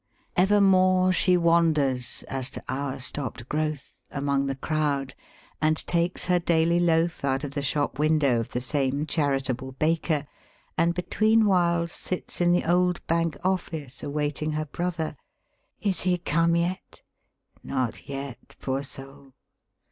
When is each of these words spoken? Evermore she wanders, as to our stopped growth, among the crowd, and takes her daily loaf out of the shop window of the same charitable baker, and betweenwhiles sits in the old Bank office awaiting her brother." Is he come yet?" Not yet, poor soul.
Evermore 0.35 1.11
she 1.11 1.37
wanders, 1.37 2.23
as 2.27 2.49
to 2.49 2.63
our 2.67 2.99
stopped 2.99 3.47
growth, 3.47 3.99
among 4.09 4.47
the 4.47 4.55
crowd, 4.55 5.13
and 5.61 5.77
takes 5.85 6.25
her 6.25 6.39
daily 6.39 6.79
loaf 6.79 7.23
out 7.23 7.43
of 7.43 7.51
the 7.51 7.61
shop 7.61 7.99
window 7.99 8.39
of 8.39 8.49
the 8.49 8.61
same 8.61 9.05
charitable 9.05 9.73
baker, 9.73 10.25
and 10.75 10.95
betweenwhiles 10.95 11.91
sits 11.91 12.41
in 12.41 12.51
the 12.51 12.65
old 12.65 13.05
Bank 13.05 13.37
office 13.43 14.01
awaiting 14.01 14.53
her 14.53 14.65
brother." 14.65 15.17
Is 15.81 16.01
he 16.01 16.17
come 16.17 16.55
yet?" 16.55 17.03
Not 17.63 18.09
yet, 18.09 18.55
poor 18.59 18.81
soul. 18.81 19.33